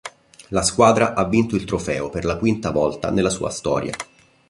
La 0.47 0.63
squadra 0.63 1.13
ha 1.13 1.25
vinto 1.27 1.55
il 1.55 1.63
trofeo 1.63 2.09
per 2.09 2.25
la 2.25 2.37
quinta 2.37 2.71
volta 2.71 3.11
nella 3.11 3.29
sua 3.29 3.51
storia. 3.51 3.93